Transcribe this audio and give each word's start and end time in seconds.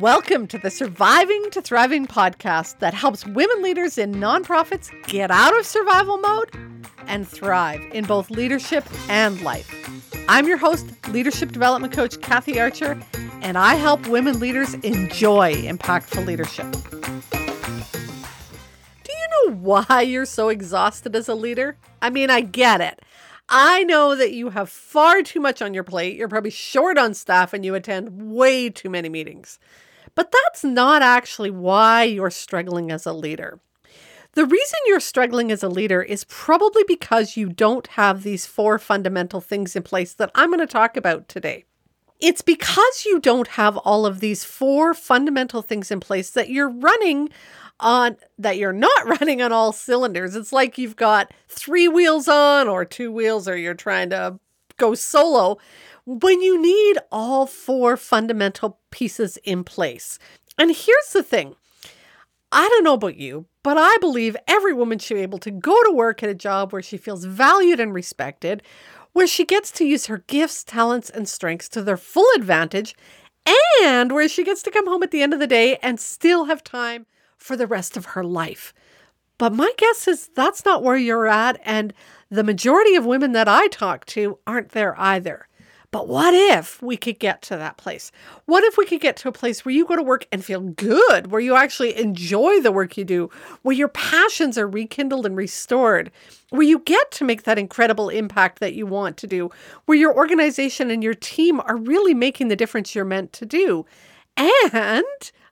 Welcome 0.00 0.46
to 0.46 0.56
the 0.56 0.70
Surviving 0.70 1.50
to 1.50 1.60
Thriving 1.60 2.06
podcast 2.06 2.78
that 2.78 2.94
helps 2.94 3.26
women 3.26 3.62
leaders 3.62 3.98
in 3.98 4.14
nonprofits 4.14 4.90
get 5.06 5.30
out 5.30 5.54
of 5.54 5.66
survival 5.66 6.16
mode 6.16 6.50
and 7.06 7.28
thrive 7.28 7.82
in 7.92 8.06
both 8.06 8.30
leadership 8.30 8.86
and 9.10 9.38
life. 9.42 9.70
I'm 10.28 10.48
your 10.48 10.56
host, 10.56 10.86
leadership 11.08 11.52
development 11.52 11.92
coach 11.92 12.18
Kathy 12.22 12.58
Archer, 12.58 12.98
and 13.42 13.58
I 13.58 13.74
help 13.74 14.06
women 14.06 14.40
leaders 14.40 14.72
enjoy 14.76 15.52
impactful 15.56 16.26
leadership. 16.26 16.72
Do 19.04 19.12
you 19.12 19.50
know 19.50 19.56
why 19.56 20.00
you're 20.00 20.24
so 20.24 20.48
exhausted 20.48 21.14
as 21.14 21.28
a 21.28 21.34
leader? 21.34 21.76
I 22.00 22.08
mean, 22.08 22.30
I 22.30 22.40
get 22.40 22.80
it. 22.80 23.02
I 23.54 23.84
know 23.84 24.16
that 24.16 24.32
you 24.32 24.48
have 24.48 24.70
far 24.70 25.22
too 25.22 25.38
much 25.38 25.60
on 25.60 25.74
your 25.74 25.84
plate. 25.84 26.16
You're 26.16 26.26
probably 26.26 26.50
short 26.50 26.96
on 26.96 27.12
staff 27.12 27.52
and 27.52 27.66
you 27.66 27.74
attend 27.74 28.32
way 28.32 28.70
too 28.70 28.88
many 28.88 29.10
meetings. 29.10 29.58
But 30.14 30.32
that's 30.32 30.64
not 30.64 31.02
actually 31.02 31.50
why 31.50 32.04
you're 32.04 32.30
struggling 32.30 32.90
as 32.90 33.04
a 33.04 33.12
leader. 33.12 33.60
The 34.32 34.46
reason 34.46 34.78
you're 34.86 35.00
struggling 35.00 35.52
as 35.52 35.62
a 35.62 35.68
leader 35.68 36.00
is 36.00 36.24
probably 36.24 36.82
because 36.88 37.36
you 37.36 37.50
don't 37.50 37.86
have 37.88 38.22
these 38.22 38.46
four 38.46 38.78
fundamental 38.78 39.42
things 39.42 39.76
in 39.76 39.82
place 39.82 40.14
that 40.14 40.30
I'm 40.34 40.48
going 40.48 40.60
to 40.60 40.66
talk 40.66 40.96
about 40.96 41.28
today. 41.28 41.66
It's 42.20 42.40
because 42.40 43.04
you 43.04 43.20
don't 43.20 43.48
have 43.48 43.76
all 43.76 44.06
of 44.06 44.20
these 44.20 44.44
four 44.44 44.94
fundamental 44.94 45.60
things 45.60 45.90
in 45.90 46.00
place 46.00 46.30
that 46.30 46.48
you're 46.48 46.70
running 46.70 47.28
on 47.82 48.16
that 48.38 48.56
you're 48.56 48.72
not 48.72 49.06
running 49.20 49.42
on 49.42 49.52
all 49.52 49.72
cylinders. 49.72 50.34
It's 50.34 50.52
like 50.52 50.78
you've 50.78 50.96
got 50.96 51.32
three 51.48 51.88
wheels 51.88 52.28
on 52.28 52.68
or 52.68 52.84
two 52.84 53.12
wheels 53.12 53.46
or 53.46 53.56
you're 53.56 53.74
trying 53.74 54.10
to 54.10 54.38
go 54.78 54.94
solo 54.94 55.58
when 56.04 56.40
you 56.40 56.60
need 56.60 56.98
all 57.10 57.46
four 57.46 57.96
fundamental 57.96 58.78
pieces 58.90 59.36
in 59.44 59.64
place. 59.64 60.18
And 60.58 60.70
here's 60.70 61.12
the 61.12 61.22
thing. 61.22 61.54
I 62.50 62.68
don't 62.68 62.84
know 62.84 62.94
about 62.94 63.16
you, 63.16 63.46
but 63.62 63.78
I 63.78 63.96
believe 63.98 64.36
every 64.46 64.74
woman 64.74 64.98
should 64.98 65.14
be 65.14 65.20
able 65.20 65.38
to 65.38 65.50
go 65.50 65.82
to 65.84 65.92
work 65.92 66.22
at 66.22 66.28
a 66.28 66.34
job 66.34 66.72
where 66.72 66.82
she 66.82 66.98
feels 66.98 67.24
valued 67.24 67.80
and 67.80 67.94
respected, 67.94 68.62
where 69.12 69.26
she 69.26 69.44
gets 69.44 69.70
to 69.72 69.86
use 69.86 70.06
her 70.06 70.18
gifts, 70.26 70.62
talents, 70.62 71.08
and 71.08 71.28
strengths 71.28 71.68
to 71.70 71.82
their 71.82 71.96
full 71.96 72.28
advantage, 72.36 72.94
and 73.82 74.12
where 74.12 74.28
she 74.28 74.44
gets 74.44 74.62
to 74.64 74.70
come 74.70 74.86
home 74.86 75.02
at 75.02 75.10
the 75.10 75.22
end 75.22 75.32
of 75.32 75.40
the 75.40 75.46
day 75.46 75.76
and 75.82 75.98
still 75.98 76.44
have 76.44 76.62
time 76.62 77.06
for 77.42 77.56
the 77.56 77.66
rest 77.66 77.96
of 77.96 78.06
her 78.06 78.24
life. 78.24 78.72
But 79.38 79.52
my 79.52 79.72
guess 79.76 80.06
is 80.06 80.28
that's 80.34 80.64
not 80.64 80.82
where 80.82 80.96
you're 80.96 81.26
at, 81.26 81.60
and 81.64 81.92
the 82.30 82.44
majority 82.44 82.94
of 82.94 83.04
women 83.04 83.32
that 83.32 83.48
I 83.48 83.66
talk 83.68 84.06
to 84.06 84.38
aren't 84.46 84.70
there 84.70 84.98
either. 84.98 85.48
But 85.90 86.08
what 86.08 86.32
if 86.32 86.80
we 86.80 86.96
could 86.96 87.18
get 87.18 87.42
to 87.42 87.56
that 87.58 87.76
place? 87.76 88.10
What 88.46 88.64
if 88.64 88.78
we 88.78 88.86
could 88.86 89.02
get 89.02 89.14
to 89.18 89.28
a 89.28 89.32
place 89.32 89.62
where 89.62 89.74
you 89.74 89.84
go 89.84 89.94
to 89.94 90.02
work 90.02 90.26
and 90.32 90.42
feel 90.42 90.60
good, 90.60 91.30
where 91.30 91.40
you 91.40 91.54
actually 91.54 91.98
enjoy 91.98 92.60
the 92.60 92.72
work 92.72 92.96
you 92.96 93.04
do, 93.04 93.28
where 93.60 93.76
your 93.76 93.88
passions 93.88 94.56
are 94.56 94.66
rekindled 94.66 95.26
and 95.26 95.36
restored, 95.36 96.10
where 96.48 96.62
you 96.62 96.78
get 96.78 97.10
to 97.10 97.24
make 97.24 97.42
that 97.42 97.58
incredible 97.58 98.08
impact 98.08 98.58
that 98.60 98.72
you 98.72 98.86
want 98.86 99.18
to 99.18 99.26
do, 99.26 99.50
where 99.84 99.98
your 99.98 100.16
organization 100.16 100.90
and 100.90 101.04
your 101.04 101.12
team 101.12 101.60
are 101.60 101.76
really 101.76 102.14
making 102.14 102.48
the 102.48 102.56
difference 102.56 102.94
you're 102.94 103.04
meant 103.04 103.34
to 103.34 103.44
do. 103.44 103.84
And 104.38 105.04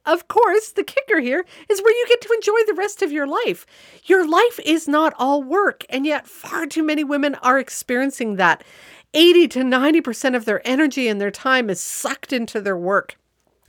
of 0.07 0.29
course, 0.29 0.71
the 0.71 0.85
kicker 0.85 1.21
here 1.21 1.45
is 1.69 1.83
where 1.83 1.97
you 1.97 2.07
get 2.09 2.21
to 2.23 2.33
enjoy 2.33 2.59
the 2.67 2.75
rest 2.75 3.03
of 3.03 3.13
your 3.13 3.27
life. 3.27 3.67
Your 4.05 4.29
life 4.29 4.59
is 4.65 4.89
not 4.89 5.15
all 5.19 5.43
work, 5.43 5.85
and 5.91 6.07
yet 6.07 6.27
far 6.27 6.67
too 6.67 6.83
many 6.83 7.05
women 7.05 7.35
are 7.37 7.59
experiencing 7.59 8.37
that. 8.37 8.65
80 9.13 9.49
to 9.49 9.59
90% 9.61 10.37
of 10.37 10.45
their 10.45 10.67
energy 10.67 11.09
and 11.09 11.21
their 11.21 11.31
time 11.31 11.69
is 11.69 11.81
sucked 11.81 12.33
into 12.33 12.61
their 12.61 12.77
work. 12.77 13.17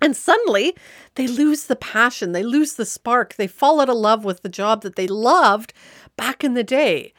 And 0.02 0.16
suddenly 0.16 0.76
they 1.16 1.28
lose 1.28 1.66
the 1.66 1.76
passion, 1.76 2.32
they 2.32 2.44
lose 2.44 2.74
the 2.74 2.86
spark, 2.86 3.36
they 3.36 3.48
fall 3.48 3.82
out 3.82 3.90
of 3.90 3.98
love 3.98 4.24
with 4.24 4.42
the 4.42 4.50
job 4.50 4.82
that 4.82 4.96
they 4.96 5.08
loved 5.08 5.74
back 6.16 6.44
in 6.44 6.54
the 6.54 6.64
day 6.64 7.14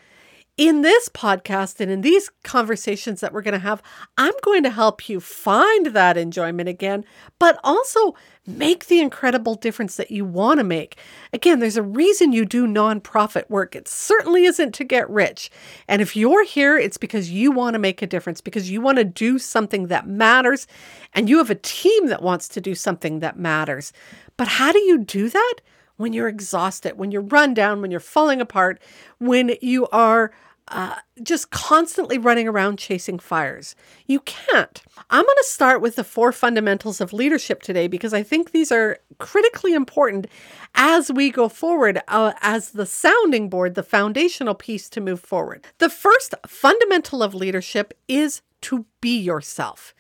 in 0.58 0.82
this 0.82 1.08
podcast 1.08 1.80
and 1.80 1.90
in 1.90 2.02
these 2.02 2.30
conversations 2.44 3.20
that 3.20 3.32
we're 3.32 3.42
going 3.42 3.52
to 3.52 3.58
have, 3.58 3.82
I'm 4.18 4.34
going 4.42 4.62
to 4.64 4.70
help 4.70 5.08
you 5.08 5.18
find 5.18 5.86
that 5.86 6.18
enjoyment 6.18 6.68
again, 6.68 7.04
but 7.38 7.58
also 7.64 8.14
make 8.46 8.86
the 8.86 9.00
incredible 9.00 9.54
difference 9.54 9.96
that 9.96 10.10
you 10.10 10.26
want 10.26 10.58
to 10.58 10.64
make. 10.64 10.98
Again, 11.32 11.60
there's 11.60 11.78
a 11.78 11.82
reason 11.82 12.32
you 12.32 12.44
do 12.44 12.66
nonprofit 12.66 13.48
work. 13.48 13.74
It 13.74 13.88
certainly 13.88 14.44
isn't 14.44 14.74
to 14.74 14.84
get 14.84 15.08
rich. 15.08 15.50
And 15.88 16.02
if 16.02 16.14
you're 16.14 16.44
here, 16.44 16.76
it's 16.76 16.98
because 16.98 17.30
you 17.30 17.50
want 17.50 17.74
to 17.74 17.78
make 17.78 18.02
a 18.02 18.06
difference, 18.06 18.42
because 18.42 18.70
you 18.70 18.82
want 18.82 18.98
to 18.98 19.04
do 19.04 19.38
something 19.38 19.86
that 19.86 20.06
matters, 20.06 20.66
and 21.14 21.30
you 21.30 21.38
have 21.38 21.50
a 21.50 21.54
team 21.54 22.08
that 22.08 22.22
wants 22.22 22.48
to 22.48 22.60
do 22.60 22.74
something 22.74 23.20
that 23.20 23.38
matters. 23.38 23.92
But 24.36 24.48
how 24.48 24.72
do 24.72 24.80
you 24.80 24.98
do 24.98 25.30
that? 25.30 25.54
When 26.02 26.12
you're 26.12 26.28
exhausted, 26.28 26.98
when 26.98 27.10
you're 27.10 27.22
run 27.22 27.54
down, 27.54 27.80
when 27.80 27.90
you're 27.90 28.00
falling 28.00 28.40
apart, 28.40 28.82
when 29.18 29.56
you 29.62 29.86
are 29.88 30.32
uh, 30.68 30.96
just 31.22 31.50
constantly 31.50 32.18
running 32.18 32.48
around 32.48 32.78
chasing 32.78 33.18
fires. 33.18 33.74
You 34.06 34.20
can't. 34.20 34.82
I'm 35.10 35.24
going 35.24 35.36
to 35.36 35.44
start 35.44 35.80
with 35.80 35.96
the 35.96 36.04
four 36.04 36.32
fundamentals 36.32 37.00
of 37.00 37.12
leadership 37.12 37.62
today 37.62 37.88
because 37.88 38.14
I 38.14 38.22
think 38.22 38.50
these 38.50 38.72
are 38.72 38.98
critically 39.18 39.74
important 39.74 40.26
as 40.74 41.10
we 41.10 41.30
go 41.30 41.48
forward 41.48 42.00
uh, 42.08 42.32
as 42.40 42.70
the 42.70 42.86
sounding 42.86 43.48
board, 43.48 43.74
the 43.74 43.82
foundational 43.82 44.54
piece 44.54 44.88
to 44.90 45.00
move 45.00 45.20
forward. 45.20 45.64
The 45.78 45.90
first 45.90 46.34
fundamental 46.46 47.22
of 47.22 47.34
leadership 47.34 47.92
is 48.08 48.42
to 48.62 48.86
be 49.00 49.19
yourself. 49.19 49.94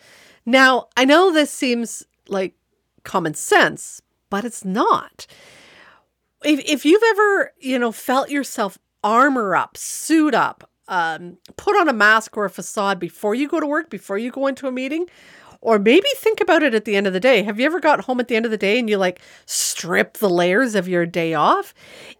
Now, 0.46 0.88
I 0.96 1.04
know 1.04 1.32
this 1.32 1.50
seems 1.50 2.04
like 2.28 2.54
common 3.04 3.34
sense, 3.34 4.00
but 4.30 4.44
it's 4.44 4.64
not 4.64 5.26
if, 6.44 6.60
if 6.60 6.84
you've 6.84 7.02
ever, 7.02 7.52
you 7.58 7.78
know, 7.78 7.92
felt 7.92 8.30
yourself 8.30 8.78
armor 9.04 9.56
up, 9.56 9.76
suit 9.76 10.34
up, 10.34 10.68
um, 10.88 11.38
put 11.56 11.76
on 11.76 11.88
a 11.88 11.92
mask 11.92 12.36
or 12.36 12.44
a 12.44 12.50
facade 12.50 12.98
before 12.98 13.34
you 13.34 13.48
go 13.48 13.60
to 13.60 13.66
work, 13.66 13.90
before 13.90 14.18
you 14.18 14.30
go 14.30 14.46
into 14.46 14.66
a 14.66 14.72
meeting, 14.72 15.06
or 15.60 15.78
maybe 15.78 16.06
think 16.16 16.40
about 16.40 16.62
it 16.62 16.74
at 16.74 16.84
the 16.84 16.96
end 16.96 17.06
of 17.06 17.12
the 17.12 17.20
day. 17.20 17.42
Have 17.42 17.58
you 17.58 17.66
ever 17.66 17.80
got 17.80 18.00
home 18.00 18.20
at 18.20 18.28
the 18.28 18.36
end 18.36 18.44
of 18.44 18.50
the 18.50 18.58
day 18.58 18.78
and 18.78 18.90
you 18.90 18.98
like 18.98 19.20
strip 19.46 20.14
the 20.14 20.28
layers 20.28 20.74
of 20.74 20.88
your 20.88 21.06
day 21.06 21.34
off? 21.34 21.72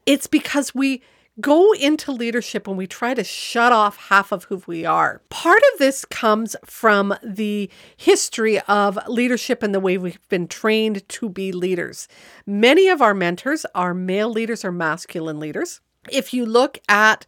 It's 0.06 0.26
because 0.26 0.74
we 0.74 1.02
go 1.40 1.72
into 1.72 2.12
leadership 2.12 2.68
when 2.68 2.76
we 2.76 2.86
try 2.86 3.14
to 3.14 3.24
shut 3.24 3.72
off 3.72 3.96
half 4.08 4.32
of 4.32 4.44
who 4.44 4.62
we 4.66 4.84
are. 4.84 5.20
Part 5.30 5.62
of 5.72 5.78
this 5.78 6.04
comes 6.04 6.54
from 6.64 7.14
the 7.22 7.70
history 7.96 8.60
of 8.60 8.98
leadership 9.08 9.62
and 9.62 9.74
the 9.74 9.80
way 9.80 9.96
we've 9.96 10.28
been 10.28 10.46
trained 10.46 11.08
to 11.08 11.28
be 11.28 11.52
leaders. 11.52 12.08
Many 12.46 12.88
of 12.88 13.00
our 13.00 13.14
mentors 13.14 13.64
are 13.74 13.94
male 13.94 14.30
leaders 14.30 14.64
or 14.64 14.72
masculine 14.72 15.40
leaders. 15.40 15.80
If 16.10 16.34
you 16.34 16.44
look 16.44 16.78
at 16.88 17.26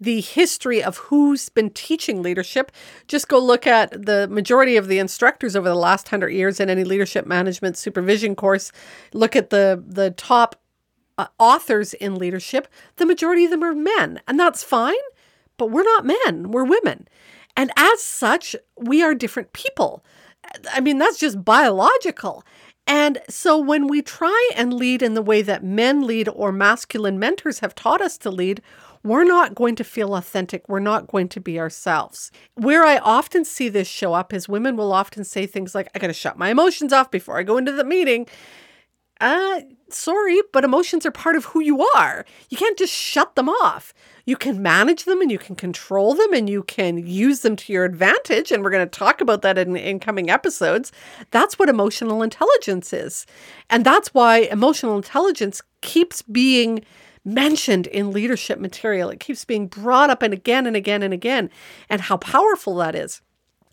the 0.00 0.20
history 0.20 0.82
of 0.82 0.96
who's 0.96 1.48
been 1.48 1.70
teaching 1.70 2.22
leadership, 2.22 2.72
just 3.06 3.28
go 3.28 3.38
look 3.38 3.66
at 3.66 4.06
the 4.06 4.26
majority 4.28 4.76
of 4.76 4.88
the 4.88 4.98
instructors 4.98 5.54
over 5.54 5.68
the 5.68 5.74
last 5.74 6.08
hundred 6.08 6.30
years 6.30 6.58
in 6.58 6.68
any 6.68 6.84
leadership 6.84 7.26
management 7.26 7.76
supervision 7.76 8.34
course. 8.34 8.72
Look 9.12 9.36
at 9.36 9.50
the 9.50 9.82
the 9.86 10.10
top 10.10 10.56
uh, 11.18 11.26
authors 11.38 11.94
in 11.94 12.16
leadership, 12.16 12.68
the 12.96 13.06
majority 13.06 13.44
of 13.44 13.50
them 13.50 13.64
are 13.64 13.74
men, 13.74 14.20
and 14.26 14.38
that's 14.38 14.62
fine, 14.62 14.94
but 15.56 15.70
we're 15.70 15.84
not 15.84 16.06
men, 16.06 16.50
we're 16.50 16.64
women. 16.64 17.08
And 17.56 17.70
as 17.76 18.02
such, 18.02 18.56
we 18.76 19.02
are 19.02 19.14
different 19.14 19.52
people. 19.52 20.04
I 20.72 20.80
mean, 20.80 20.98
that's 20.98 21.18
just 21.18 21.44
biological. 21.44 22.44
And 22.86 23.18
so 23.28 23.58
when 23.58 23.86
we 23.86 24.02
try 24.02 24.50
and 24.56 24.74
lead 24.74 25.02
in 25.02 25.14
the 25.14 25.22
way 25.22 25.40
that 25.42 25.64
men 25.64 26.06
lead 26.06 26.28
or 26.28 26.52
masculine 26.52 27.18
mentors 27.18 27.60
have 27.60 27.74
taught 27.74 28.02
us 28.02 28.18
to 28.18 28.30
lead, 28.30 28.60
we're 29.02 29.24
not 29.24 29.54
going 29.54 29.74
to 29.76 29.84
feel 29.84 30.14
authentic. 30.14 30.68
We're 30.68 30.80
not 30.80 31.06
going 31.06 31.28
to 31.30 31.40
be 31.40 31.58
ourselves. 31.58 32.30
Where 32.54 32.84
I 32.84 32.98
often 32.98 33.44
see 33.44 33.68
this 33.68 33.88
show 33.88 34.14
up 34.14 34.32
is 34.32 34.48
women 34.48 34.76
will 34.76 34.92
often 34.92 35.24
say 35.24 35.46
things 35.46 35.74
like, 35.74 35.88
I 35.94 35.98
got 35.98 36.08
to 36.08 36.12
shut 36.12 36.38
my 36.38 36.50
emotions 36.50 36.92
off 36.92 37.10
before 37.10 37.38
I 37.38 37.42
go 37.42 37.56
into 37.56 37.72
the 37.72 37.84
meeting 37.84 38.26
uh, 39.20 39.60
sorry, 39.90 40.40
but 40.52 40.64
emotions 40.64 41.06
are 41.06 41.10
part 41.10 41.36
of 41.36 41.46
who 41.46 41.60
you 41.60 41.86
are. 41.96 42.24
You 42.50 42.56
can't 42.56 42.78
just 42.78 42.92
shut 42.92 43.36
them 43.36 43.48
off. 43.48 43.94
You 44.26 44.36
can 44.36 44.62
manage 44.62 45.04
them 45.04 45.20
and 45.20 45.30
you 45.30 45.38
can 45.38 45.54
control 45.54 46.14
them 46.14 46.32
and 46.32 46.48
you 46.48 46.62
can 46.62 47.06
use 47.06 47.40
them 47.40 47.56
to 47.56 47.72
your 47.72 47.84
advantage. 47.84 48.50
And 48.50 48.62
we're 48.62 48.70
going 48.70 48.88
to 48.88 48.98
talk 48.98 49.20
about 49.20 49.42
that 49.42 49.58
in, 49.58 49.76
in 49.76 50.00
coming 50.00 50.30
episodes. 50.30 50.92
That's 51.30 51.58
what 51.58 51.68
emotional 51.68 52.22
intelligence 52.22 52.92
is. 52.92 53.26
And 53.70 53.84
that's 53.84 54.12
why 54.14 54.38
emotional 54.38 54.96
intelligence 54.96 55.62
keeps 55.82 56.22
being 56.22 56.84
mentioned 57.24 57.86
in 57.86 58.12
leadership 58.12 58.58
material. 58.58 59.10
It 59.10 59.20
keeps 59.20 59.44
being 59.44 59.66
brought 59.66 60.10
up 60.10 60.22
and 60.22 60.34
again 60.34 60.66
and 60.66 60.76
again 60.76 61.02
and 61.02 61.14
again, 61.14 61.50
and 61.88 62.00
how 62.00 62.16
powerful 62.16 62.76
that 62.76 62.94
is. 62.94 63.22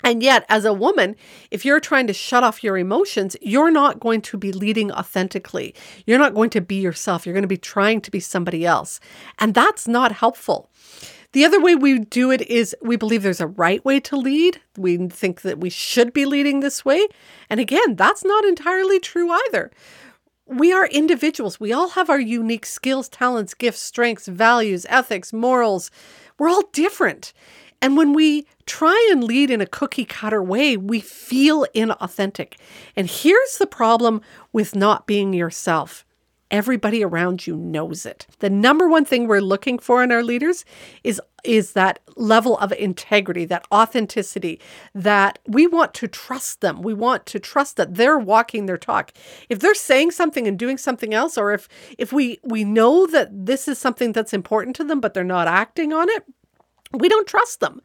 And 0.03 0.24
yet, 0.24 0.45
as 0.50 0.65
a 0.65 0.74
woman, 0.74 1.15
if 1.51 1.65
you're 1.65 1.80
trying 1.80 2.07
to 2.07 2.13
shut 2.13 2.44
off 2.44 2.63
your 2.63 2.77
emotions, 2.77 3.36
you're 3.42 3.71
not 3.71 4.00
going 4.00 4.21
to 4.21 4.38
be 4.38 4.51
leading 4.51 4.92
authentically. 4.92 5.75
You're 6.06 6.19
not 6.19 6.33
going 6.33 6.50
to 6.51 6.62
be 6.62 6.75
yourself. 6.75 7.25
You're 7.25 7.33
going 7.33 7.44
to 7.44 7.48
be 7.48 7.57
trying 7.57 8.01
to 8.01 8.12
be 8.12 8.19
somebody 8.19 8.65
else. 8.65 9.00
And 9.39 9.53
that's 9.53 9.88
not 9.88 10.12
helpful. 10.12 10.69
The 11.33 11.45
other 11.45 11.62
way 11.62 11.75
we 11.75 12.00
do 12.00 12.30
it 12.30 12.42
is 12.42 12.75
we 12.81 12.98
believe 12.98 13.24
there's 13.24 13.39
a 13.39 13.48
right 13.48 13.83
way 13.86 14.01
to 14.01 14.18
lead. 14.18 14.59
We 14.77 14.98
think 15.07 15.42
that 15.42 15.59
we 15.59 15.69
should 15.69 16.12
be 16.12 16.25
leading 16.25 16.59
this 16.59 16.83
way. 16.83 17.07
And 17.50 17.59
again, 17.59 17.95
that's 17.95 18.25
not 18.25 18.44
entirely 18.44 19.00
true 19.00 19.31
either. 19.31 19.71
We 20.45 20.74
are 20.74 20.88
individuals. 20.88 21.57
We 21.57 21.71
all 21.71 21.89
have 21.89 22.09
our 22.09 22.19
unique 22.19 22.65
skills, 22.65 23.07
talents, 23.07 23.53
gifts, 23.53 23.81
strengths, 23.81 24.27
values, 24.27 24.86
ethics, 24.89 25.31
morals. 25.31 25.89
We're 26.38 26.50
all 26.50 26.63
different. 26.74 27.31
And 27.81 27.98
when 27.98 28.13
we 28.13 28.45
try 28.66 29.10
and 29.12 29.24
lead 29.24 29.50
in 29.50 29.62
a 29.62 29.66
cookie 29.66 30.06
cutter 30.06 30.44
way, 30.44 30.78
we 30.78 31.00
feel 31.00 31.66
inauthentic. 31.75 32.54
And 32.95 33.10
here's 33.10 33.57
the 33.57 33.68
problem 33.68 34.22
with 34.54 34.75
not 34.75 35.07
being 35.07 35.33
yourself 35.33 36.06
everybody 36.51 37.04
around 37.04 37.48
you 37.48 37.56
knows 37.56 38.06
it. 38.06 38.28
The 38.39 38.50
number 38.50 38.88
one 38.88 39.06
thing 39.06 39.25
we're 39.25 39.39
looking 39.39 39.80
for 39.80 40.04
in 40.04 40.12
our 40.12 40.22
leaders 40.22 40.66
is 41.04 41.19
is 41.44 41.72
that 41.74 41.98
level 42.16 42.56
of 42.60 42.72
integrity, 42.74 43.45
that 43.45 43.66
authenticity, 43.72 44.60
that 44.94 45.39
we 45.48 45.66
want 45.66 45.92
to 45.95 46.07
trust 46.07 46.62
them. 46.62 46.84
We 46.84 46.94
want 46.94 47.25
to 47.27 47.39
trust 47.39 47.77
that 47.77 47.95
they're 47.95 48.19
walking 48.19 48.68
their 48.68 48.77
talk. 48.77 49.12
If 49.50 49.57
they're 49.57 49.74
saying 49.74 50.12
something 50.12 50.48
and 50.48 50.60
doing 50.60 50.77
something 50.77 51.16
else 51.16 51.39
or 51.39 51.51
if 51.54 51.68
if 51.98 52.13
we 52.13 52.39
we 52.44 52.63
know 52.63 53.07
that 53.07 53.30
this 53.45 53.68
is 53.68 53.80
something 53.80 54.12
that's 54.12 54.34
important 54.34 54.75
to 54.75 54.84
them 54.84 55.00
but 55.00 55.16
they're 55.16 55.24
not 55.24 55.48
acting 55.48 55.94
on 55.94 56.10
it, 56.10 56.25
we 56.94 57.10
don't 57.10 57.28
trust 57.28 57.60
them. 57.60 57.82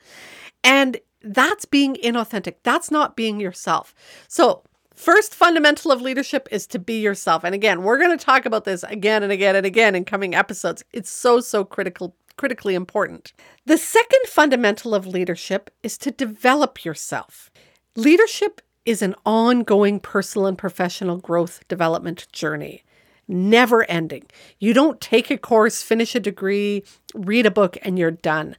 And 0.65 0.99
that's 1.23 1.65
being 1.65 1.95
inauthentic. 1.97 2.57
That's 2.63 2.91
not 2.91 3.17
being 3.17 3.41
yourself. 3.41 3.95
So, 4.29 4.63
First 4.97 5.35
fundamental 5.35 5.93
of 5.93 6.01
leadership 6.01 6.49
is 6.51 6.67
to 6.69 6.79
be 6.79 7.03
yourself. 7.03 7.45
And 7.45 7.55
again, 7.55 7.83
we're 7.83 7.99
going 7.99 8.17
to 8.17 8.25
talk 8.25 8.47
about 8.47 8.65
this 8.65 8.83
again 8.85 9.23
and 9.23 9.31
again 9.31 9.55
and 9.55 9.67
again 9.67 9.95
in 9.95 10.07
coming 10.07 10.35
episodes. 10.35 10.83
It's 10.91 11.11
so, 11.11 11.41
so 11.41 11.67
critical, 11.67 12.17
critically 12.39 12.75
important. 12.75 13.35
The 13.67 13.77
second 13.77 14.21
fundamental 14.27 14.95
of 14.95 15.07
leadership 15.07 15.71
is 15.83 15.99
to 15.99 16.11
develop 16.11 16.83
yourself. 16.83 17.51
Leadership 17.95 18.63
is 18.87 19.03
an 19.03 19.15
ongoing 19.27 20.01
personal 20.01 20.47
and 20.47 20.57
professional 20.57 21.19
growth 21.19 21.61
development 21.69 22.27
journey, 22.33 22.83
never 23.29 23.85
ending. 23.91 24.25
You 24.61 24.73
don't 24.73 24.99
take 24.99 25.31
a 25.31 25.37
course, 25.37 25.83
finish 25.83 26.15
a 26.15 26.21
degree, 26.21 26.85
read 27.15 27.45
a 27.45 27.51
book, 27.51 27.77
and 27.83 27.99
you're 27.99 28.13
done. 28.13 28.57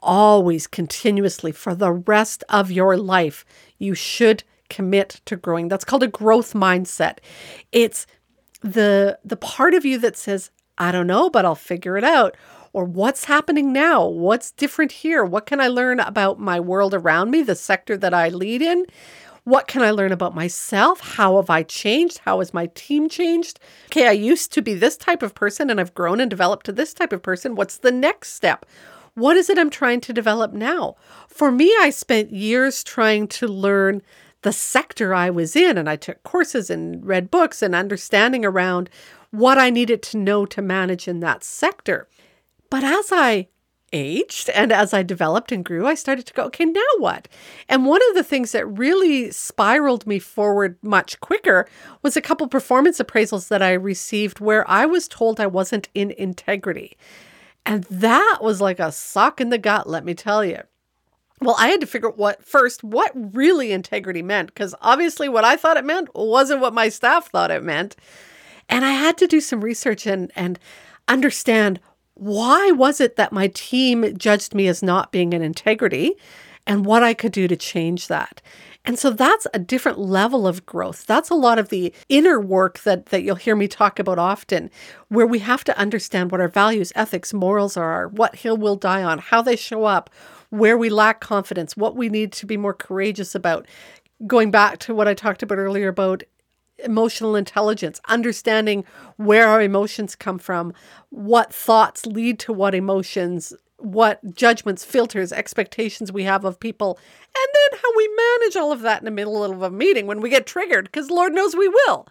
Always, 0.00 0.66
continuously, 0.66 1.52
for 1.52 1.74
the 1.74 1.92
rest 1.92 2.44
of 2.48 2.70
your 2.70 2.96
life, 2.96 3.44
you 3.78 3.94
should 3.94 4.44
commit 4.70 5.20
to 5.24 5.36
growing. 5.36 5.68
That's 5.68 5.84
called 5.84 6.02
a 6.02 6.08
growth 6.08 6.52
mindset. 6.52 7.18
It's 7.72 8.06
the 8.60 9.18
the 9.24 9.36
part 9.36 9.74
of 9.74 9.84
you 9.84 9.98
that 9.98 10.16
says, 10.16 10.50
I 10.76 10.92
don't 10.92 11.06
know, 11.06 11.30
but 11.30 11.44
I'll 11.44 11.54
figure 11.54 11.96
it 11.96 12.04
out. 12.04 12.36
Or 12.72 12.84
what's 12.84 13.24
happening 13.24 13.72
now? 13.72 14.06
What's 14.06 14.52
different 14.52 14.92
here? 14.92 15.24
What 15.24 15.46
can 15.46 15.60
I 15.60 15.68
learn 15.68 16.00
about 16.00 16.38
my 16.38 16.60
world 16.60 16.94
around 16.94 17.30
me, 17.30 17.42
the 17.42 17.54
sector 17.54 17.96
that 17.96 18.14
I 18.14 18.28
lead 18.28 18.62
in? 18.62 18.86
What 19.44 19.66
can 19.66 19.80
I 19.80 19.90
learn 19.90 20.12
about 20.12 20.34
myself? 20.34 21.00
How 21.00 21.36
have 21.36 21.48
I 21.48 21.62
changed? 21.62 22.18
How 22.18 22.40
has 22.40 22.52
my 22.52 22.66
team 22.74 23.08
changed? 23.08 23.58
Okay, 23.86 24.06
I 24.06 24.12
used 24.12 24.52
to 24.52 24.60
be 24.60 24.74
this 24.74 24.96
type 24.96 25.22
of 25.22 25.34
person 25.34 25.70
and 25.70 25.80
I've 25.80 25.94
grown 25.94 26.20
and 26.20 26.28
developed 26.28 26.66
to 26.66 26.72
this 26.72 26.92
type 26.92 27.14
of 27.14 27.22
person. 27.22 27.54
What's 27.54 27.78
the 27.78 27.90
next 27.90 28.34
step? 28.34 28.66
What 29.18 29.36
is 29.36 29.50
it 29.50 29.58
I'm 29.58 29.70
trying 29.70 30.00
to 30.02 30.12
develop 30.12 30.52
now? 30.52 30.94
For 31.26 31.50
me, 31.50 31.74
I 31.80 31.90
spent 31.90 32.32
years 32.32 32.84
trying 32.84 33.26
to 33.28 33.48
learn 33.48 34.00
the 34.42 34.52
sector 34.52 35.12
I 35.12 35.28
was 35.28 35.56
in. 35.56 35.76
And 35.76 35.90
I 35.90 35.96
took 35.96 36.22
courses 36.22 36.70
and 36.70 37.04
read 37.04 37.28
books 37.28 37.60
and 37.60 37.74
understanding 37.74 38.44
around 38.44 38.88
what 39.32 39.58
I 39.58 39.70
needed 39.70 40.02
to 40.04 40.18
know 40.18 40.46
to 40.46 40.62
manage 40.62 41.08
in 41.08 41.18
that 41.20 41.42
sector. 41.42 42.08
But 42.70 42.84
as 42.84 43.08
I 43.10 43.48
aged 43.92 44.50
and 44.50 44.70
as 44.70 44.94
I 44.94 45.02
developed 45.02 45.50
and 45.50 45.64
grew, 45.64 45.86
I 45.86 45.94
started 45.94 46.26
to 46.26 46.34
go, 46.34 46.44
okay, 46.44 46.66
now 46.66 46.80
what? 46.98 47.26
And 47.68 47.86
one 47.86 48.02
of 48.10 48.14
the 48.14 48.22
things 48.22 48.52
that 48.52 48.66
really 48.66 49.32
spiraled 49.32 50.06
me 50.06 50.18
forward 50.18 50.76
much 50.82 51.18
quicker 51.20 51.66
was 52.02 52.16
a 52.16 52.20
couple 52.20 52.46
performance 52.46 52.98
appraisals 52.98 53.48
that 53.48 53.62
I 53.62 53.72
received 53.72 54.38
where 54.38 54.68
I 54.70 54.86
was 54.86 55.08
told 55.08 55.40
I 55.40 55.46
wasn't 55.46 55.88
in 55.94 56.12
integrity. 56.12 56.96
And 57.68 57.84
that 57.84 58.38
was 58.40 58.62
like 58.62 58.80
a 58.80 58.90
sock 58.90 59.42
in 59.42 59.50
the 59.50 59.58
gut, 59.58 59.86
let 59.86 60.02
me 60.02 60.14
tell 60.14 60.42
you. 60.42 60.62
Well, 61.42 61.54
I 61.58 61.68
had 61.68 61.82
to 61.82 61.86
figure 61.86 62.08
out 62.08 62.16
what 62.16 62.42
first 62.42 62.82
what 62.82 63.12
really 63.14 63.72
integrity 63.72 64.22
meant 64.22 64.48
because 64.48 64.74
obviously 64.80 65.28
what 65.28 65.44
I 65.44 65.54
thought 65.54 65.76
it 65.76 65.84
meant 65.84 66.08
wasn't 66.14 66.62
what 66.62 66.72
my 66.72 66.88
staff 66.88 67.30
thought 67.30 67.50
it 67.50 67.62
meant. 67.62 67.94
And 68.70 68.86
I 68.86 68.92
had 68.92 69.18
to 69.18 69.26
do 69.26 69.42
some 69.42 69.60
research 69.60 70.06
and 70.06 70.32
and 70.34 70.58
understand 71.08 71.78
why 72.14 72.70
was 72.70 73.02
it 73.02 73.16
that 73.16 73.32
my 73.32 73.48
team 73.48 74.16
judged 74.16 74.54
me 74.54 74.66
as 74.66 74.82
not 74.82 75.12
being 75.12 75.34
in 75.34 75.42
integrity 75.42 76.14
and 76.66 76.86
what 76.86 77.02
I 77.02 77.12
could 77.12 77.32
do 77.32 77.46
to 77.48 77.56
change 77.56 78.08
that. 78.08 78.40
And 78.88 78.98
so 78.98 79.10
that's 79.10 79.46
a 79.52 79.58
different 79.58 79.98
level 79.98 80.48
of 80.48 80.64
growth. 80.64 81.04
That's 81.04 81.28
a 81.28 81.34
lot 81.34 81.58
of 81.58 81.68
the 81.68 81.92
inner 82.08 82.40
work 82.40 82.78
that, 82.84 83.06
that 83.06 83.22
you'll 83.22 83.36
hear 83.36 83.54
me 83.54 83.68
talk 83.68 83.98
about 83.98 84.18
often, 84.18 84.70
where 85.08 85.26
we 85.26 85.40
have 85.40 85.62
to 85.64 85.78
understand 85.78 86.30
what 86.30 86.40
our 86.40 86.48
values, 86.48 86.90
ethics, 86.96 87.34
morals 87.34 87.76
are, 87.76 88.08
what 88.08 88.36
hill 88.36 88.56
we'll 88.56 88.76
die 88.76 89.02
on, 89.02 89.18
how 89.18 89.42
they 89.42 89.56
show 89.56 89.84
up, 89.84 90.08
where 90.48 90.78
we 90.78 90.88
lack 90.88 91.20
confidence, 91.20 91.76
what 91.76 91.96
we 91.96 92.08
need 92.08 92.32
to 92.32 92.46
be 92.46 92.56
more 92.56 92.72
courageous 92.72 93.34
about. 93.34 93.66
Going 94.26 94.50
back 94.50 94.78
to 94.78 94.94
what 94.94 95.06
I 95.06 95.12
talked 95.12 95.42
about 95.42 95.58
earlier 95.58 95.88
about 95.88 96.22
emotional 96.82 97.36
intelligence, 97.36 98.00
understanding 98.08 98.84
where 99.16 99.48
our 99.48 99.60
emotions 99.60 100.16
come 100.16 100.38
from, 100.38 100.72
what 101.10 101.52
thoughts 101.52 102.06
lead 102.06 102.38
to 102.38 102.54
what 102.54 102.74
emotions, 102.74 103.52
what 103.78 104.34
judgments, 104.34 104.84
filters, 104.84 105.32
expectations 105.32 106.12
we 106.12 106.24
have 106.24 106.44
of 106.44 106.60
people, 106.60 106.98
and 107.26 107.48
then 107.54 107.80
how 107.80 107.96
we 107.96 108.08
manage 108.16 108.56
all 108.56 108.72
of 108.72 108.80
that 108.82 109.00
in 109.00 109.04
the 109.04 109.10
middle 109.10 109.44
of 109.44 109.62
a 109.62 109.70
meeting 109.70 110.06
when 110.06 110.20
we 110.20 110.30
get 110.30 110.46
triggered, 110.46 110.86
because 110.86 111.10
Lord 111.10 111.32
knows 111.32 111.56
we 111.56 111.68
will. 111.68 112.06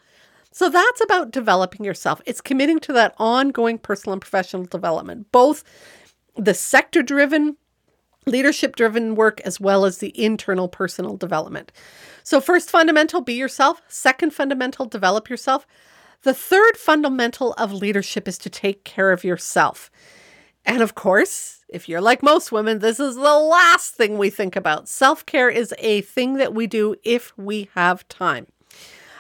So 0.52 0.70
that's 0.70 1.02
about 1.02 1.32
developing 1.32 1.86
yourself. 1.86 2.22
It's 2.26 2.42
committing 2.42 2.80
to 2.80 2.94
that 2.94 3.14
ongoing 3.18 3.78
personal 3.78 4.14
and 4.14 4.22
professional 4.22 4.64
development, 4.64 5.32
both 5.32 5.64
the 6.36 6.54
sector 6.54 7.04
driven 7.04 7.58
leadership 8.28 8.76
driven 8.76 9.16
work 9.16 9.40
as 9.42 9.60
well 9.60 9.86
as 9.86 9.98
the 9.98 10.20
internal 10.22 10.68
personal 10.68 11.18
development. 11.18 11.72
So, 12.24 12.42
first 12.42 12.70
fundamental, 12.70 13.22
be 13.22 13.34
yourself. 13.34 13.82
Second 13.88 14.34
fundamental, 14.34 14.86
develop 14.86 15.30
yourself. 15.30 15.66
The 16.24 16.34
third 16.34 16.76
fundamental 16.78 17.54
of 17.54 17.72
leadership 17.72 18.28
is 18.28 18.38
to 18.40 18.50
take 18.50 18.84
care 18.84 19.12
of 19.12 19.24
yourself. 19.24 19.90
And 20.68 20.84
of 20.84 20.94
course, 20.94 21.64
if 21.70 21.90
you're 21.90 22.02
like 22.02 22.22
most 22.22 22.52
women, 22.52 22.80
this 22.80 23.00
is 23.00 23.16
the 23.16 23.22
last 23.22 23.96
thing 23.96 24.18
we 24.18 24.30
think 24.30 24.56
about. 24.56 24.88
Self 24.88 25.26
care 25.26 25.50
is 25.50 25.74
a 25.80 26.02
thing 26.02 26.36
that 26.36 26.54
we 26.54 26.68
do 26.68 26.96
if 27.04 27.36
we 27.38 27.70
have 27.74 28.08
time. 28.08 28.46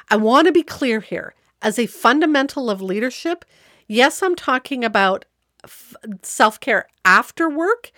I 0.09 0.17
want 0.17 0.45
to 0.45 0.53
be 0.53 0.63
clear 0.63 0.99
here. 0.99 1.33
As 1.63 1.79
a 1.79 1.87
fundamental 1.87 2.69
of 2.69 2.83
leadership, 2.83 3.43
yes, 3.87 4.21
I'm 4.21 4.35
talking 4.35 4.85
about 4.85 5.25
f- 5.63 5.95
self 6.21 6.59
care 6.59 6.87
after 7.03 7.49
work 7.49 7.91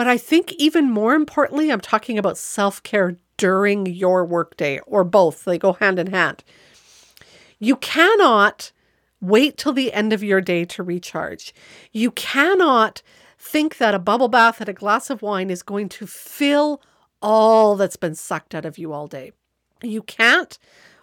but 0.00 0.06
I 0.06 0.16
think 0.16 0.52
even 0.54 0.90
more 0.90 1.14
importantly, 1.14 1.70
I'm 1.70 1.80
talking 1.80 2.16
about 2.18 2.38
self 2.38 2.82
care 2.82 3.18
during 3.36 3.84
your 3.84 4.24
workday 4.24 4.80
or 4.86 5.04
both. 5.04 5.44
They 5.44 5.58
go 5.58 5.74
hand 5.74 5.98
in 5.98 6.08
hand. 6.08 6.42
You 7.58 7.76
cannot 7.76 8.72
wait 9.20 9.56
till 9.56 9.72
the 9.72 9.92
end 9.92 10.12
of 10.12 10.22
your 10.22 10.40
day 10.40 10.64
to 10.64 10.82
recharge. 10.82 11.54
You 11.92 12.10
cannot 12.10 13.02
think 13.38 13.78
that 13.78 13.94
a 13.94 13.98
bubble 13.98 14.28
bath 14.28 14.60
and 14.60 14.68
a 14.68 14.74
glass 14.74 15.10
of 15.10 15.22
wine 15.22 15.50
is 15.50 15.62
going 15.62 15.88
to 15.88 16.06
fill 16.06 16.82
all 17.22 17.76
that's 17.76 17.96
been 17.96 18.14
sucked 18.14 18.54
out 18.54 18.64
of 18.64 18.78
you 18.78 18.92
all 18.92 19.06
day. 19.06 19.32
You 19.82 20.02
can't 20.02 20.58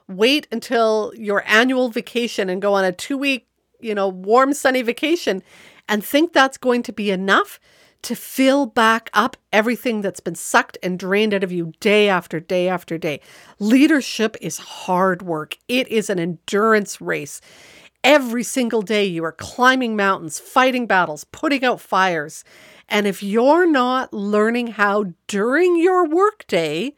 wait 0.08 0.48
until 0.52 1.12
your 1.16 1.44
annual 1.48 1.90
vacation 1.90 2.50
and 2.50 2.62
go 2.62 2.74
on 2.74 2.84
a 2.84 2.92
two 2.92 3.18
week, 3.18 3.48
you 3.80 3.94
know, 3.94 4.08
warm, 4.08 4.54
sunny 4.54 4.82
vacation 4.82 5.44
and 5.90 6.04
think 6.04 6.34
that's 6.34 6.58
going 6.58 6.84
to 6.84 6.94
be 6.94 7.12
enough 7.12 7.60
to 8.04 8.16
fill 8.16 8.66
back 8.66 9.10
up 9.14 9.36
everything 9.52 10.02
that's 10.02 10.20
been 10.20 10.36
sucked 10.36 10.78
and 10.84 11.00
drained 11.00 11.34
out 11.34 11.44
of 11.44 11.52
you 11.52 11.74
day 11.80 12.08
after 12.08 12.40
day 12.40 12.70
after 12.70 12.98
day. 12.98 13.20
Leadership 13.60 14.38
is 14.40 14.58
hard 14.58 15.22
work, 15.22 15.58
it 15.68 15.88
is 15.88 16.10
an 16.10 16.20
endurance 16.20 17.02
race. 17.02 17.42
Every 18.04 18.44
single 18.44 18.82
day, 18.82 19.06
you 19.06 19.24
are 19.26 19.32
climbing 19.32 19.96
mountains, 19.96 20.40
fighting 20.40 20.88
battles, 20.88 21.26
putting 21.26 21.66
out 21.66 21.82
fires. 21.82 22.44
And 22.88 23.06
if 23.06 23.22
you're 23.22 23.70
not 23.70 24.14
learning 24.14 24.68
how 24.68 25.14
during 25.28 25.78
your 25.78 26.08
workday 26.08 26.94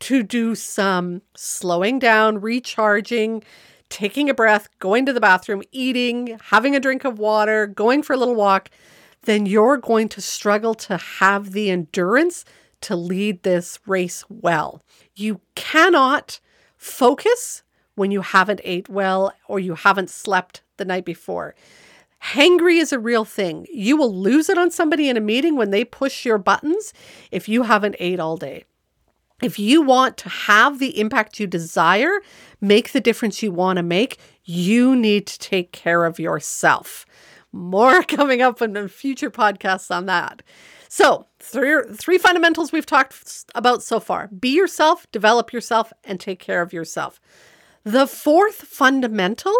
to 0.00 0.22
do 0.22 0.54
some 0.54 1.22
slowing 1.36 1.98
down, 1.98 2.40
recharging, 2.40 3.44
taking 3.90 4.30
a 4.30 4.34
breath, 4.34 4.68
going 4.78 5.06
to 5.06 5.12
the 5.12 5.20
bathroom, 5.20 5.62
eating, 5.72 6.38
having 6.44 6.74
a 6.74 6.80
drink 6.80 7.04
of 7.04 7.18
water, 7.18 7.66
going 7.66 8.02
for 8.02 8.14
a 8.14 8.16
little 8.16 8.34
walk, 8.34 8.70
then 9.22 9.46
you're 9.46 9.76
going 9.76 10.08
to 10.08 10.20
struggle 10.20 10.74
to 10.74 10.96
have 10.96 11.52
the 11.52 11.70
endurance 11.70 12.44
to 12.80 12.96
lead 12.96 13.42
this 13.42 13.78
race 13.86 14.24
well. 14.28 14.82
You 15.14 15.40
cannot 15.54 16.40
focus 16.76 17.62
when 18.00 18.10
you 18.10 18.22
haven't 18.22 18.62
ate 18.64 18.88
well 18.88 19.30
or 19.46 19.60
you 19.60 19.74
haven't 19.74 20.08
slept 20.08 20.62
the 20.78 20.86
night 20.86 21.04
before. 21.04 21.54
Hangry 22.32 22.80
is 22.80 22.94
a 22.94 22.98
real 22.98 23.26
thing. 23.26 23.66
You 23.70 23.94
will 23.94 24.16
lose 24.16 24.48
it 24.48 24.56
on 24.56 24.70
somebody 24.70 25.10
in 25.10 25.18
a 25.18 25.20
meeting 25.20 25.54
when 25.54 25.70
they 25.70 25.84
push 25.84 26.24
your 26.24 26.38
buttons 26.38 26.94
if 27.30 27.46
you 27.46 27.64
haven't 27.64 27.96
ate 27.98 28.18
all 28.18 28.38
day. 28.38 28.64
If 29.42 29.58
you 29.58 29.82
want 29.82 30.16
to 30.16 30.30
have 30.30 30.78
the 30.78 30.98
impact 30.98 31.38
you 31.38 31.46
desire, 31.46 32.22
make 32.58 32.92
the 32.92 33.02
difference 33.02 33.42
you 33.42 33.52
want 33.52 33.76
to 33.76 33.82
make, 33.82 34.16
you 34.44 34.96
need 34.96 35.26
to 35.26 35.38
take 35.38 35.70
care 35.70 36.06
of 36.06 36.18
yourself. 36.18 37.04
More 37.52 38.02
coming 38.16 38.40
up 38.40 38.62
in 38.62 38.72
the 38.72 38.88
future 38.88 39.30
podcasts 39.30 39.94
on 39.94 40.06
that. 40.06 40.42
So, 40.88 41.26
three, 41.38 41.82
three 41.94 42.16
fundamentals 42.16 42.72
we've 42.72 42.86
talked 42.86 43.44
about 43.54 43.82
so 43.82 44.00
far 44.00 44.28
be 44.28 44.56
yourself, 44.56 45.06
develop 45.12 45.52
yourself, 45.52 45.92
and 46.02 46.18
take 46.18 46.38
care 46.38 46.62
of 46.62 46.72
yourself. 46.72 47.20
The 47.84 48.06
fourth 48.06 48.56
fundamental 48.56 49.54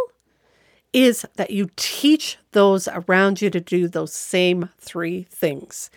is 0.92 1.24
that 1.36 1.50
you 1.50 1.70
teach 1.76 2.36
those 2.52 2.88
around 2.88 3.40
you 3.40 3.48
to 3.50 3.60
do 3.60 3.88
those 3.88 4.12
same 4.12 4.68
three 4.78 5.22
things. 5.22 5.90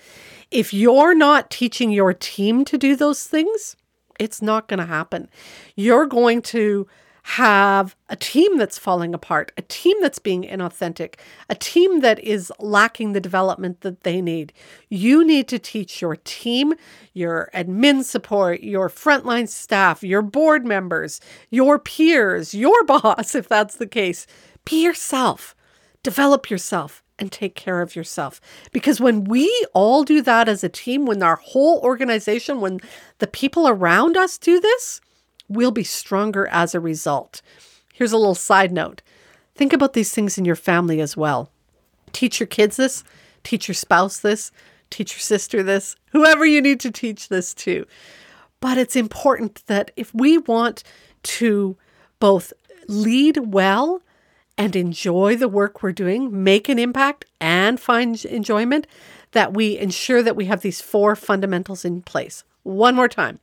If 0.51 0.73
you're 0.73 1.15
not 1.15 1.49
teaching 1.49 1.91
your 1.91 2.13
team 2.13 2.63
to 2.65 2.77
do 2.77 2.95
those 2.95 3.25
things, 3.25 3.75
it's 4.19 4.41
not 4.41 4.67
going 4.67 4.79
to 4.79 4.85
happen. 4.85 5.29
You're 5.75 6.05
going 6.05 6.41
to 6.43 6.87
have 7.23 7.95
a 8.09 8.17
team 8.17 8.57
that's 8.57 8.77
falling 8.77 9.13
apart, 9.13 9.51
a 9.57 9.61
team 9.63 9.95
that's 10.01 10.19
being 10.19 10.43
inauthentic, 10.43 11.15
a 11.49 11.55
team 11.55 12.01
that 12.01 12.19
is 12.19 12.51
lacking 12.59 13.13
the 13.13 13.21
development 13.21 13.79
that 13.81 14.01
they 14.01 14.21
need. 14.21 14.51
You 14.89 15.25
need 15.25 15.47
to 15.47 15.57
teach 15.57 16.01
your 16.01 16.17
team, 16.17 16.73
your 17.13 17.49
admin 17.53 18.03
support, 18.03 18.61
your 18.61 18.89
frontline 18.89 19.47
staff, 19.47 20.03
your 20.03 20.21
board 20.21 20.65
members, 20.65 21.21
your 21.49 21.79
peers, 21.79 22.53
your 22.53 22.83
boss, 22.85 23.35
if 23.35 23.47
that's 23.47 23.77
the 23.77 23.87
case. 23.87 24.27
Be 24.65 24.83
yourself, 24.83 25.55
develop 26.03 26.49
yourself. 26.49 26.99
And 27.19 27.31
take 27.31 27.55
care 27.55 27.81
of 27.81 27.95
yourself. 27.95 28.41
Because 28.71 28.99
when 28.99 29.25
we 29.25 29.47
all 29.73 30.03
do 30.03 30.19
that 30.23 30.49
as 30.49 30.63
a 30.63 30.67
team, 30.67 31.05
when 31.05 31.21
our 31.21 31.35
whole 31.35 31.79
organization, 31.81 32.59
when 32.59 32.79
the 33.19 33.27
people 33.27 33.67
around 33.67 34.17
us 34.17 34.39
do 34.39 34.59
this, 34.59 34.99
we'll 35.47 35.71
be 35.71 35.83
stronger 35.83 36.47
as 36.47 36.73
a 36.73 36.79
result. 36.79 37.41
Here's 37.93 38.11
a 38.11 38.17
little 38.17 38.35
side 38.35 38.71
note 38.71 39.01
think 39.55 39.71
about 39.71 39.93
these 39.93 40.13
things 40.13 40.37
in 40.37 40.45
your 40.45 40.55
family 40.55 40.99
as 40.99 41.15
well. 41.15 41.51
Teach 42.11 42.39
your 42.39 42.47
kids 42.47 42.77
this, 42.77 43.03
teach 43.43 43.67
your 43.67 43.75
spouse 43.75 44.19
this, 44.19 44.51
teach 44.89 45.13
your 45.13 45.19
sister 45.19 45.61
this, 45.61 45.95
whoever 46.11 46.45
you 46.45 46.61
need 46.61 46.79
to 46.79 46.91
teach 46.91 47.29
this 47.29 47.53
to. 47.55 47.85
But 48.59 48.77
it's 48.77 48.95
important 48.95 49.63
that 49.67 49.91
if 49.95 50.13
we 50.13 50.37
want 50.37 50.83
to 51.23 51.77
both 52.19 52.53
lead 52.87 53.53
well 53.53 54.01
and 54.57 54.75
enjoy 54.75 55.35
the 55.35 55.47
work 55.47 55.81
we're 55.81 55.91
doing, 55.91 56.43
make 56.43 56.69
an 56.69 56.79
impact, 56.79 57.25
and 57.41 57.79
find 57.79 58.23
enjoyment, 58.25 58.87
that 59.31 59.53
we 59.53 59.77
ensure 59.77 60.21
that 60.23 60.35
we 60.35 60.45
have 60.45 60.61
these 60.61 60.81
four 60.81 61.15
fundamentals 61.15 61.83
in 61.83 62.01
place. 62.01 62.43
One 62.63 62.95
more 62.95 63.09
time 63.09 63.39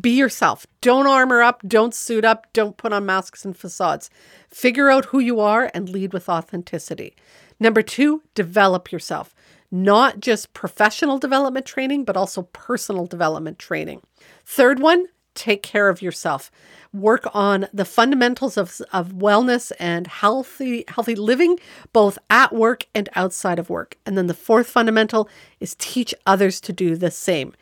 be 0.00 0.10
yourself. 0.10 0.66
Don't 0.80 1.06
armor 1.06 1.42
up, 1.42 1.62
don't 1.66 1.94
suit 1.94 2.24
up, 2.24 2.46
don't 2.52 2.76
put 2.76 2.92
on 2.92 3.06
masks 3.06 3.44
and 3.44 3.56
facades. 3.56 4.10
Figure 4.50 4.90
out 4.90 5.06
who 5.06 5.18
you 5.18 5.40
are 5.40 5.70
and 5.74 5.88
lead 5.88 6.12
with 6.12 6.28
authenticity. 6.28 7.14
Number 7.60 7.82
two, 7.82 8.22
develop 8.34 8.90
yourself. 8.90 9.34
Not 9.70 10.20
just 10.20 10.52
professional 10.52 11.18
development 11.18 11.66
training, 11.66 12.04
but 12.04 12.16
also 12.16 12.42
personal 12.52 13.06
development 13.06 13.58
training. 13.58 14.02
Third 14.44 14.80
one, 14.80 15.06
take 15.34 15.62
care 15.62 15.88
of 15.88 16.02
yourself. 16.02 16.50
Work 16.92 17.26
on 17.34 17.66
the 17.72 17.84
fundamentals 17.84 18.56
of, 18.56 18.80
of 18.92 19.14
wellness 19.14 19.72
and 19.80 20.06
healthy 20.06 20.84
healthy 20.86 21.16
living, 21.16 21.58
both 21.92 22.18
at 22.30 22.52
work 22.52 22.86
and 22.94 23.08
outside 23.16 23.58
of 23.58 23.68
work. 23.68 23.96
And 24.06 24.16
then 24.16 24.28
the 24.28 24.34
fourth 24.34 24.68
fundamental 24.68 25.28
is 25.58 25.74
teach 25.78 26.14
others 26.24 26.60
to 26.62 26.72
do 26.72 26.94
the 26.96 27.10
same. 27.10 27.52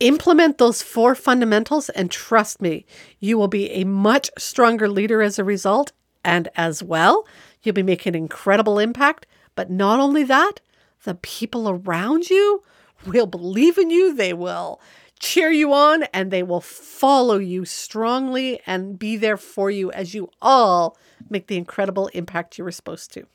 Implement 0.00 0.58
those 0.58 0.82
four 0.82 1.14
fundamentals, 1.14 1.88
and 1.90 2.10
trust 2.10 2.62
me, 2.62 2.86
you 3.18 3.36
will 3.36 3.48
be 3.48 3.70
a 3.72 3.84
much 3.84 4.30
stronger 4.38 4.88
leader 4.88 5.22
as 5.22 5.38
a 5.38 5.44
result. 5.44 5.92
And 6.24 6.48
as 6.56 6.82
well, 6.82 7.26
you'll 7.62 7.74
be 7.74 7.82
making 7.82 8.14
an 8.14 8.22
incredible 8.22 8.78
impact. 8.78 9.26
But 9.54 9.70
not 9.70 9.98
only 9.98 10.24
that, 10.24 10.60
the 11.04 11.14
people 11.14 11.68
around 11.68 12.30
you 12.30 12.62
will 13.06 13.26
believe 13.26 13.78
in 13.78 13.90
you. 13.90 14.14
They 14.14 14.32
will 14.32 14.80
cheer 15.18 15.50
you 15.50 15.72
on 15.72 16.04
and 16.14 16.30
they 16.30 16.42
will 16.42 16.60
follow 16.60 17.38
you 17.38 17.64
strongly 17.64 18.60
and 18.66 18.98
be 18.98 19.16
there 19.16 19.36
for 19.36 19.70
you 19.70 19.90
as 19.92 20.14
you 20.14 20.30
all 20.40 20.96
make 21.28 21.48
the 21.48 21.56
incredible 21.56 22.08
impact 22.08 22.56
you 22.56 22.64
were 22.64 22.70
supposed 22.70 23.12
to. 23.14 23.26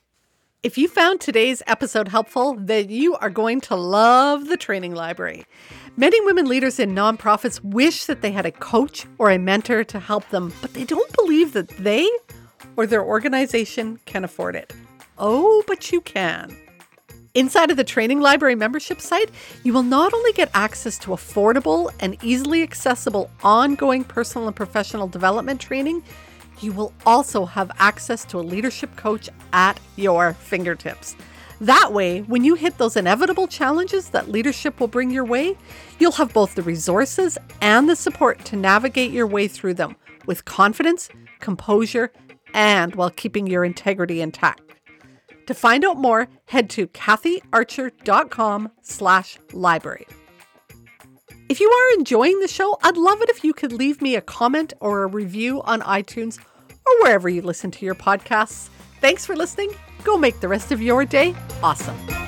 If 0.63 0.77
you 0.77 0.88
found 0.88 1.20
today's 1.20 1.62
episode 1.67 2.08
helpful, 2.08 2.53
then 2.58 2.88
you 2.88 3.15
are 3.15 3.29
going 3.29 3.60
to 3.62 3.75
love 3.75 4.48
the 4.48 4.55
training 4.55 4.96
library. 4.96 5.46
Many 5.98 6.22
women 6.22 6.46
leaders 6.46 6.79
in 6.79 6.96
nonprofits 6.96 7.62
wish 7.62 8.05
that 8.05 8.22
they 8.22 8.32
had 8.32 8.46
a 8.46 8.51
coach 8.51 9.05
or 9.17 9.29
a 9.29 9.38
mentor 9.38 9.84
to 9.84 10.00
help 10.00 10.29
them, 10.29 10.53
but 10.62 10.74
they 10.74 10.86
don't 10.86 11.13
believe 11.17 11.51
that 11.51 11.67
they 11.67 12.10
or 12.77 12.88
their 12.88 13.03
organization 13.03 14.00
can 14.05 14.24
afford 14.24 14.55
it. 14.55 14.72
Oh, 15.17 15.65
but 15.67 15.91
you 15.91 16.00
can. 16.00 16.55
Inside 17.34 17.70
of 17.70 17.75
the 17.75 17.84
Training 17.84 18.22
Library 18.22 18.55
membership 18.55 19.01
site, 19.01 19.32
you 19.65 19.74
will 19.74 19.84
not 19.84 20.13
only 20.13 20.32
get 20.32 20.50
access 20.53 20.98
to 21.00 21.10
affordable 21.10 21.91
and 22.00 22.15
easily 22.24 22.63
accessible 22.63 23.29
ongoing 23.43 24.05
personal 24.05 24.48
and 24.48 24.55
professional 24.55 25.10
development 25.10 25.60
training, 25.60 26.03
you 26.60 26.72
will 26.72 26.94
also 27.06 27.46
have 27.46 27.72
access 27.80 28.26
to 28.26 28.40
a 28.40 28.42
leadership 28.42 28.96
coach 28.96 29.30
at 29.52 29.80
your 29.96 30.34
fingertips. 30.34 31.16
That 31.62 31.94
way, 31.94 32.22
when 32.24 32.44
you 32.44 32.56
hit 32.56 32.78
those 32.78 32.98
inevitable 32.98 33.48
challenges 33.48 34.10
that 34.10 34.30
leadership 34.30 34.80
will 34.80 34.88
bring 34.88 35.12
your 35.12 35.24
way, 35.24 35.58
you'll 36.00 36.12
have 36.14 36.34
both 36.34 36.56
the 36.56 36.62
resources 36.62 37.38
and 37.62 37.90
the 37.90 37.96
support 37.96 38.44
to 38.46 38.56
navigate 38.56 39.12
your 39.12 39.28
way 39.28 39.48
through 39.48 39.76
them 39.76 39.96
with 40.26 40.46
confidence, 40.46 41.10
composure, 41.40 42.12
and 42.54 42.96
while 42.96 43.10
keeping 43.10 43.48
your 43.48 43.64
integrity 43.64 44.22
intact. 44.22 44.62
To 45.48 45.54
find 45.54 45.84
out 45.84 45.98
more, 45.98 46.28
head 46.46 46.70
to 46.72 46.88
kathyarcher.com 46.88 48.72
slash 48.82 49.38
library. 49.52 50.08
If 51.54 51.60
you 51.60 51.70
are 51.70 52.00
enjoying 52.00 52.40
the 52.40 52.48
show, 52.48 52.80
I'd 52.82 52.98
love 52.98 53.22
it 53.22 53.30
if 53.30 53.44
you 53.44 53.54
could 53.54 53.72
leave 53.72 54.02
me 54.02 54.16
a 54.16 54.22
comment 54.22 54.74
or 54.80 55.04
a 55.04 55.06
review 55.06 55.62
on 55.62 55.82
iTunes 55.82 56.40
or 56.84 57.04
wherever 57.04 57.30
you 57.30 57.44
listen 57.44 57.70
to 57.70 57.86
your 57.86 57.94
podcasts. 57.94 58.70
Thanks 59.02 59.24
for 59.24 59.36
listening. 59.36 59.70
Go 60.04 60.18
make 60.18 60.40
the 60.40 60.48
rest 60.48 60.72
of 60.72 60.82
your 60.82 61.06
day 61.06 61.36
awesome. 61.62 62.23